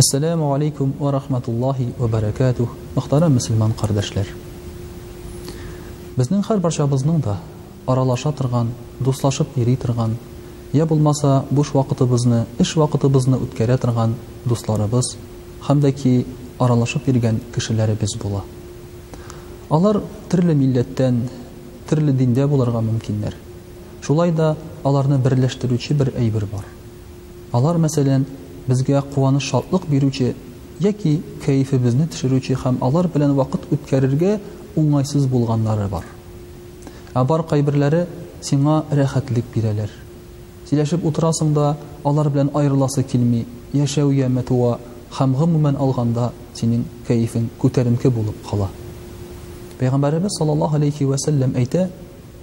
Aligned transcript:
Ассаламу 0.00 0.54
алейкум 0.54 0.94
ва 0.98 1.12
рахматуллахи 1.12 1.92
ва 2.00 2.08
баракатух. 2.08 2.70
Мөхтәрәм 2.96 3.34
мөселман 3.36 3.74
кардәшләр. 3.76 4.30
Безнең 6.16 6.40
һәр 6.46 6.62
барчабызның 6.64 7.18
да 7.20 7.34
аралаша 7.84 8.32
торган, 8.32 8.70
дуслашып 9.00 9.58
йөри 9.60 9.74
торган, 9.76 10.16
я 10.72 10.86
булмаса 10.86 11.42
буш 11.50 11.74
вакытыбызны, 11.76 12.46
эш 12.58 12.76
вакытыбызны 12.80 13.42
үткәрә 13.44 13.76
торган 13.76 14.14
дусларыбыз, 14.46 15.18
һәм 15.68 15.84
дә 15.84 15.92
ки 15.92 16.24
аралашып 16.58 17.10
йөргән 17.12 17.42
кешеләребез 17.54 18.16
була. 18.24 18.40
Алар 19.68 20.00
төрле 20.30 20.56
милләттән, 20.56 21.26
төрле 21.90 22.16
диндә 22.16 22.48
булырга 22.48 22.80
мөмкиннәр. 22.88 23.36
Шулай 24.00 24.32
да 24.32 24.54
аларны 24.82 25.20
берләштерүче 25.20 25.92
бер 25.94 26.14
әйбер 26.16 26.46
бар. 26.54 26.64
Алар 27.52 27.76
мәсәлән, 27.76 28.24
безгә 28.70 29.02
куаныш 29.14 29.48
шатлык 29.52 29.86
бирүче 29.90 30.30
яки 30.84 31.14
көйфизне 31.44 32.06
төшерүче 32.12 32.56
һәм 32.64 32.78
алар 32.86 33.08
белән 33.14 33.32
вакыт 33.38 33.64
үткәрүгә 33.76 34.36
оңайсыз 34.80 35.26
булганнары 35.32 35.88
бар. 35.92 36.04
Ә 37.18 37.24
бар 37.26 37.42
кайберләре 37.50 38.06
сиңа 38.46 38.84
рәхәтлек 38.94 39.44
бирәләр. 39.54 39.90
Зиләшеп 40.68 41.04
утырасыңда, 41.08 41.66
алар 42.06 42.30
белән 42.30 42.52
аерыласы 42.54 43.02
килми, 43.02 43.44
яшәүгә 43.74 44.28
мәтуә 44.30 44.76
һәм 45.18 45.34
гымгым 45.40 45.66
алғанда 45.74 45.80
алганда, 45.88 46.28
синең 46.54 46.84
көйфиң 47.08 47.48
күтәримкә 47.62 48.12
булып 48.14 48.36
кала. 48.50 48.68
Пәйгамбәрбез 49.80 50.38
саллаллаху 50.38 50.76
алейхи 50.76 51.04
ва 51.10 51.16
әйтә: 51.64 51.88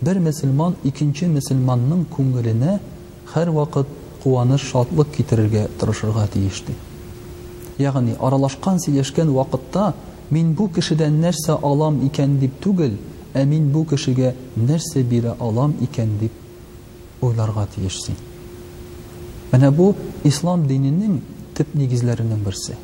бер 0.00 0.18
му슬ман 0.20 0.74
икенче 0.84 1.28
му슬манның 1.28 2.06
күңеленә 2.16 2.78
һәр 3.34 3.50
вакыт 3.50 3.86
куаныш, 4.24 4.62
шатлык 4.72 5.08
китерергә 5.16 5.68
тырышырга 5.78 6.26
тиеш 6.32 6.62
ди. 6.66 6.72
Ягъни 7.78 8.16
аралашкан 8.20 8.78
сөйләшкән 8.80 9.30
вакытта 9.36 9.92
мин 10.30 10.54
бу 10.54 10.68
кешедән 10.72 11.18
нәрсә 11.20 11.58
алам 11.70 11.98
икән 12.08 12.38
дип 12.40 12.54
түгел, 12.64 12.96
ә 13.34 13.44
мин 13.44 13.68
бу 13.74 13.84
кешегә 13.84 14.32
нәрсә 14.56 15.02
бирә 15.10 15.34
алам 15.40 15.74
икән 15.84 16.16
дип 16.22 16.32
уйларга 17.24 17.66
тиешсин. 17.74 18.14
Менә 19.52 19.70
бу 19.70 19.92
ислам 20.24 20.64
диненең 20.66 21.18
төп 21.54 21.74
нигезләренең 21.74 22.40
берсе. 22.46 22.78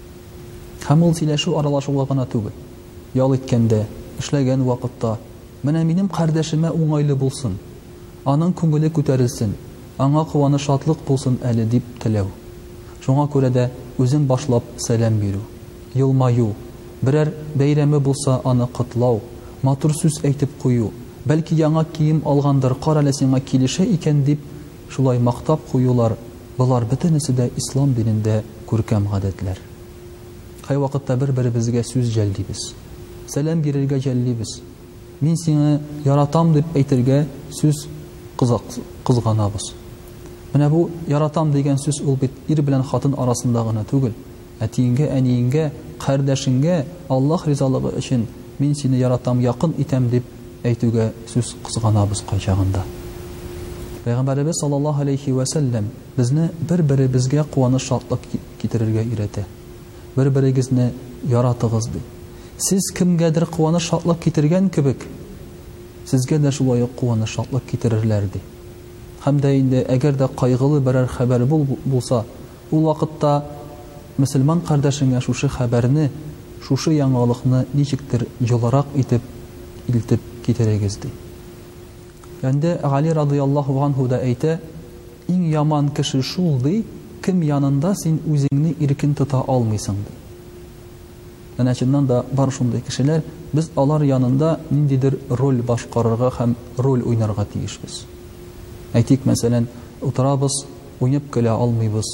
Һәм 0.88 1.06
ул 1.08 1.14
сөйләшү 1.14 1.56
аралашуга 1.58 2.04
түгел. 2.34 2.52
Ял 3.14 3.32
иткәндә, 3.34 3.86
эшләгән 4.20 4.62
вакытта, 4.64 5.16
менә 5.62 5.84
минем 5.84 6.08
кардәшемә 6.08 6.70
уңайлы 6.70 7.14
булсын, 7.16 7.56
аның 8.24 8.52
күңеле 8.54 8.90
күтәрелсен, 8.90 9.54
аңа 10.00 10.22
куаны 10.28 10.56
шатлык 10.60 11.00
булсын 11.06 11.34
әле 11.44 11.66
дип 11.68 11.84
теләү 12.00 12.28
шуңа 13.04 13.26
күрә 13.32 13.50
дә 13.52 13.66
үзен 14.00 14.22
башлап 14.30 14.64
сәләм 14.80 15.18
бирү 15.20 15.40
йылмаю 16.00 16.54
берәр 17.04 17.32
бәйрәме 17.60 18.00
булса 18.00 18.38
аны 18.48 18.68
котлау 18.76 19.18
матур 19.66 19.92
сүз 19.96 20.16
әйтеп 20.24 20.54
кую 20.62 20.90
бәлки 21.28 21.58
яңа 21.58 21.84
кием 21.92 22.22
алғандыр 22.24 22.76
кар 22.84 23.02
әле 23.02 23.12
килешә 23.50 23.84
икән 23.96 24.24
дип 24.24 24.40
шулай 24.90 25.18
мактап 25.18 25.66
куюлар 25.70 26.16
болар 26.58 26.84
бөтенесе 26.84 27.32
дә 27.32 27.50
ислам 27.56 27.92
динендә 27.94 28.42
күркәм 28.70 29.10
гадәтләр 29.12 29.58
кай 30.68 30.78
вакытта 30.78 31.16
бер 31.16 31.32
беребезгә 31.32 31.84
сүз 31.84 32.08
җәлдибез 32.16 32.70
сәләм 33.34 33.60
бирергә 33.62 34.00
җәлдибез 34.06 34.60
мин 35.20 35.36
сиңа 35.44 35.78
яратам 36.06 36.54
дип 36.56 36.72
әйтергә 36.76 37.24
сүз 37.60 37.84
кызганабыз 38.40 38.80
кызға 39.04 39.76
Менә 40.52 40.66
бу 40.70 40.86
яратам 41.06 41.52
дигән 41.54 41.76
сүз 41.78 42.00
ул 42.02 42.16
бит 42.18 42.32
ир 42.50 42.60
белән 42.66 42.82
хатын 42.82 43.12
арасында 43.22 43.62
гына 43.68 43.84
түгел, 43.86 44.16
ә 44.58 44.66
тиңгә, 44.66 45.06
әниңгә, 45.14 45.68
кардәшеңгә 46.02 46.80
Аллаһ 47.08 47.44
ризалыгы 47.46 47.92
өчен 48.00 48.24
мин 48.58 48.74
сине 48.74 48.98
яратам, 48.98 49.38
якын 49.40 49.76
итәм 49.78 50.08
дип 50.10 50.26
әйтүгә 50.66 51.12
сүз 51.32 51.52
кызганабыз 51.64 52.24
кайчагында. 52.30 52.82
Пайгамбарыбыз 54.04 54.58
саллаллаһу 54.60 55.02
алейхи 55.04 55.30
ва 55.30 55.46
саллям 55.46 55.86
безне 56.16 56.50
бер-беребезгә 56.68 57.44
куаны 57.44 57.78
шатлык 57.78 58.20
китерергә 58.60 59.04
өйрәтә. 59.06 59.44
Бер-берегезне 60.16 60.92
яратыгыз 61.28 61.86
ди. 61.94 62.00
Сез 62.58 62.90
кимгәдер 62.96 63.46
куаны 63.46 63.78
шатлык 63.80 64.18
китергән 64.20 64.68
кебек, 64.68 65.06
сезгә 66.06 66.38
дә 66.38 66.50
шулай 66.50 66.82
куаны 66.96 67.26
шатлык 67.26 67.62
китерерләр 67.70 68.24
ди 68.34 68.40
һәм 69.22 69.38
дә 69.44 69.48
инде 69.58 69.80
әгәр 69.92 70.16
дә 70.20 70.26
ҡайғылы 70.40 70.78
берәр 70.84 71.08
хәбәр 71.14 71.42
бул 71.48 71.64
булса 71.92 72.22
ул 72.72 72.86
ваҡытта 72.86 73.32
мосолман 74.22 74.62
ҡәрҙәшеңә 74.70 75.20
шушы 75.26 75.50
хәбәрне 75.58 76.06
шушы 76.68 76.94
яңылыҡны 76.94 77.62
ничектер 77.76 78.24
йылыраҡ 78.46 78.96
итеп 79.02 79.22
илтеп 79.92 80.20
китерегеҙ 80.46 80.96
ди 81.04 81.10
әндә 82.50 82.72
ғали 82.94 83.12
радиаллаһу 83.18 83.76
ғанһу 83.82 84.06
да 84.08 84.22
әйтә 84.30 84.54
иң 85.34 85.42
яман 85.52 85.90
кеше 85.98 86.22
шул 86.22 86.56
ди 86.64 86.84
кем 87.24 87.42
янында 87.48 87.92
син 88.04 88.16
үҙеңне 88.32 88.72
иркен 88.88 89.12
тота 89.14 89.42
алмайсың 89.48 90.00
ди 90.00 91.60
әнә 91.60 91.74
чыннан 91.82 92.06
да 92.06 92.22
бар 92.32 92.50
шундай 92.50 92.80
кешеләр 92.80 93.20
без 93.52 93.70
алар 93.76 94.00
янында 94.14 94.54
ниндәйҙер 94.72 95.18
роль 95.42 95.60
башҡарырға 95.72 96.32
һәм 96.40 96.56
роль 96.78 97.02
уйнарға 97.12 97.44
тейешбеҙ 97.52 98.00
Әйтик, 98.98 99.22
мәсәлән, 99.28 99.66
утырабыз, 100.02 100.54
уйнап 100.98 101.28
көлә 101.30 101.52
алмыйбыз. 101.54 102.08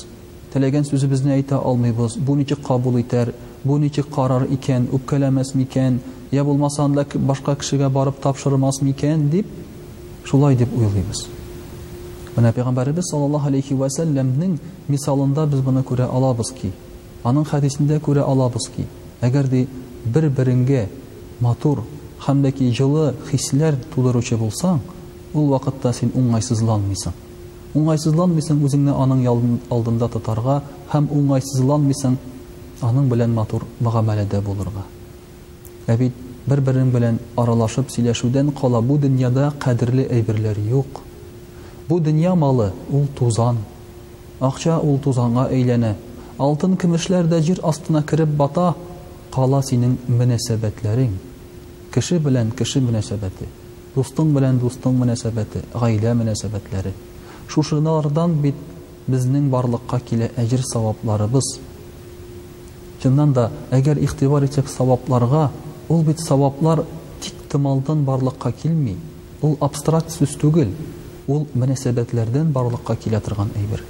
Тәләгән 0.53 0.85
сүзе 0.85 1.07
безне 1.09 1.33
әйтә 1.39 1.57
алмыйбыз. 1.57 2.19
Бу 2.21 2.35
ничек 2.37 2.61
кабул 2.67 2.99
итәр? 3.01 3.31
Бу 3.65 3.79
ничек 3.81 4.11
карар 4.13 4.45
икән? 4.53 4.87
Үпкәләмәс 4.93 5.55
микән? 5.57 6.01
Я 6.33 6.45
булмаса 6.45 6.87
да 6.93 7.07
башка 7.15 7.55
кешегә 7.57 7.89
барып 7.89 8.21
тапшырмас 8.21 8.83
микән 8.83 9.31
дип 9.31 9.47
шулай 10.25 10.57
дип 10.57 10.69
уйлыйбыз. 10.77 11.27
Менә 12.37 12.53
Пәйгамбәрбез 12.53 13.09
саллаллаһу 13.11 13.47
алейхи 13.49 13.73
ва 13.73 13.89
сәлләмнең 13.89 14.59
мисалында 14.89 15.47
без 15.47 15.61
буны 15.65 15.81
күрә 15.83 16.11
алабыз 16.13 16.51
ки, 16.53 16.75
аның 17.25 17.47
хадисендә 17.49 18.01
күрә 18.05 18.27
алабыз 18.29 18.69
ки, 18.77 18.85
әгәр 19.25 19.49
бер 20.07 20.89
матур 21.41 21.85
һәм 22.27 22.43
дә 22.43 22.51
ки 22.53 22.71
җылы 22.73 23.15
хисләр 23.31 23.77
тудыручы 23.95 24.37
булсаң, 24.37 24.81
ул 25.37 25.51
вакытта 25.53 25.91
син 25.97 26.13
уңайсызланмыйсың 26.21 27.17
уңайсызланмыйсың 27.79 28.61
үзеңне 28.67 28.93
аның 29.05 29.23
алдында 29.77 30.09
тотарга 30.15 30.55
һәм 30.93 31.09
уңайсызланмыйсың 31.19 32.17
аның 32.89 33.11
белән 33.13 33.35
матур 33.41 33.67
мөгамәләдә 33.87 34.41
булырга 34.47 34.85
ә 35.87 35.97
бит 36.03 36.17
бер 36.51 36.63
бірің 36.69 36.93
белән 36.95 37.19
аралашып 37.43 37.91
сөйләшүдән 37.95 38.53
кала 38.61 38.81
бу 38.89 38.97
дөньяда 39.05 39.51
кадерле 39.67 40.07
әйберләр 40.17 40.61
юк 40.73 41.03
бу 41.89 42.01
дөнья 42.09 42.35
малы 42.45 42.71
ул 43.01 43.07
тузан 43.19 43.61
акча 44.51 44.79
ул 44.79 44.99
тузанга 45.05 45.49
әйләнә 45.59 45.93
алтын 46.47 46.79
көмешләр 46.85 47.29
дә 47.35 47.41
җир 47.49 47.61
астына 47.73 48.05
кереп 48.11 48.33
бата 48.43 48.71
кала 49.35 49.63
синең 49.71 49.99
мөнәсәбәтләрең 50.21 51.15
кеше 51.95 52.21
белән 52.29 52.53
кеше 52.59 52.81
мөнәсәбәте 52.89 53.49
дустың 53.97 54.33
белән 54.37 54.59
дустың 54.61 54.99
мөнәсәбәте 55.01 55.63
гаилә 55.73 56.13
мөнәсәбәтләре 56.19 56.91
шушылардан 57.49 58.35
бит 58.45 58.59
безнең 59.09 59.47
барлыкка 59.55 59.99
килә 60.11 60.29
әҗер 60.43 60.65
саваплары 60.73 61.29
чыннан 63.03 63.33
да 63.33 63.47
әгәр 63.79 63.99
игътибар 64.05 64.45
итсәк 64.45 64.69
саваплаға 64.69 65.49
ул 65.89 66.03
бит 66.05 66.21
саваплар 66.21 66.85
тик 67.25 67.35
тымалдан 67.49 68.05
барлыкка 68.05 68.53
килми 68.53 68.97
ул 69.43 69.57
абстракт 69.61 70.11
сүз 70.13 70.37
түгел 70.45 70.75
ул 71.27 71.47
мөнәсәбәтләрдән 71.55 72.53
барлыкка 72.53 72.97
килә 72.97 73.21
торган 73.21 73.49
әйбер 73.57 73.83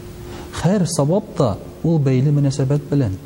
һәр 0.62 0.87
савап 0.97 1.35
та 1.37 1.56
ул 1.82 1.99
бәйле 1.99 2.31
мөнәсәбәт 2.38 2.87
белән 2.93 3.19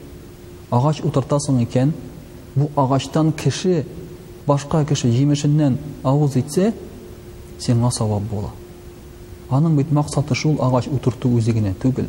агач 0.71 1.00
утыртасың 1.05 1.61
икән 1.69 1.93
бу 2.56 2.71
агачтан 2.85 3.33
кеше 3.33 3.85
башқа 4.50 4.82
кеше 4.85 5.11
җимешеннән 5.14 5.76
ауыз 6.11 6.37
итсе, 6.41 6.73
сиңа 7.61 7.91
савап 7.94 8.25
бола. 8.31 8.50
Аның 9.50 9.76
бит 9.76 9.93
максаты 9.94 10.35
шул 10.35 10.56
агач 10.62 10.88
утырту 10.91 11.31
өзегіне 11.38 11.73
түгел. 11.82 12.08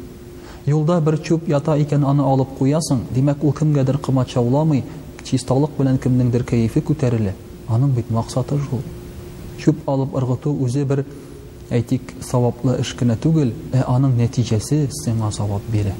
Юлда 0.65 0.99
бер 1.01 1.17
чүп 1.25 1.47
ята 1.49 1.75
икән 1.81 2.03
аны 2.07 2.21
алып 2.25 2.51
куясың, 2.59 2.99
димәк 3.13 3.43
ул 3.43 3.53
кемгәдер 3.53 3.97
кымат 3.97 4.29
чауламый, 4.33 4.83
белән 5.77 5.97
кемнеңдер 6.01 6.43
кәефе 6.43 6.81
күтәрелә. 6.81 7.33
Аның 7.67 7.93
бит 7.97 8.09
максаты 8.11 8.57
шул. 8.69 8.81
Чүп 9.61 9.88
алып 9.89 10.15
ыргыту 10.17 10.53
өзе 10.65 10.83
бер 10.85 11.03
әйтик, 11.69 12.13
саваплы 12.25 12.75
эш 12.81 12.95
кенә 12.99 13.15
түгел, 13.21 13.53
ә 13.71 13.85
аның 13.85 14.15
нәтиҗәсе 14.17 14.88
сеңа 15.03 15.31
савап 15.31 15.61
бирә. 15.71 15.93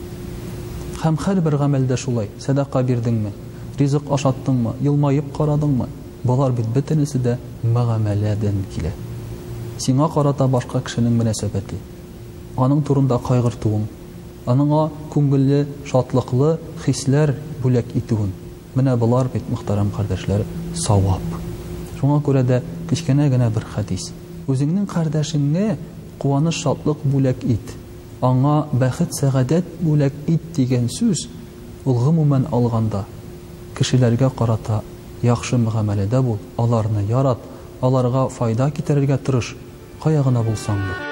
Һәм 1.03 1.17
һәр 1.25 1.39
бер 1.41 1.55
ғәмәлдә 1.61 1.97
шулай, 1.97 2.29
садака 2.39 2.81
бирдеңме, 2.83 3.31
ризык 3.79 4.09
ашаттыңмы, 4.11 4.75
йылмайып 4.83 5.31
карадыңмы, 5.38 5.88
Балар 6.29 6.51
бит 6.53 6.68
бөтенесе 6.73 7.18
дә 7.18 7.31
мәгамәләдән 7.65 8.57
килә. 8.73 8.91
Сиңа 9.81 10.07
карата 10.13 10.45
башка 10.47 10.79
кешенең 10.85 11.15
мөнәсәбәте, 11.18 11.79
аның 12.62 12.83
турында 12.85 13.18
кайгыртуын, 13.25 13.88
аныңа 14.45 14.83
күңелле, 15.15 15.63
шатлыклы 15.89 16.53
хисләр 16.85 17.33
бүләк 17.63 17.95
итүен. 17.97 18.29
Менә 18.75 18.94
болар 19.01 19.31
бит, 19.33 19.50
мөхтәрәм 19.50 19.89
кардәшләр, 19.95 20.45
сауап. 20.77 21.25
Шуңа 22.00 22.19
күрә 22.21 22.44
дә 22.45 22.62
кечкенә 22.91 23.27
генә 23.33 23.50
бер 23.56 23.65
хадис. 23.74 24.12
Үзеңнең 24.47 24.85
кардәшеңне 24.94 25.77
куаныш 26.21 26.62
шатлык 26.62 27.01
бүләк 27.03 27.44
ит. 27.50 27.74
Аңа 28.21 28.67
бәхет 28.71 29.17
сәгадәт 29.17 29.65
бүләк 29.81 30.13
ит 30.29 30.45
дигән 30.56 30.88
сүз 30.94 31.25
ул 31.89 31.97
гомумән 31.97 32.45
алганда 32.53 33.06
кешеләргә 33.77 34.29
карата 34.38 34.83
яхшы 35.27 35.57
мөхәммәләдә 35.63 36.21
бул, 36.27 36.39
аларны 36.63 37.03
ярат, 37.12 37.38
аларга 37.89 38.27
файда 38.38 38.69
китерергә 38.79 39.21
тырыш, 39.29 39.56
кая 40.03 40.25
гына 40.29 40.45
булсаң 40.51 40.83
да. 40.89 41.10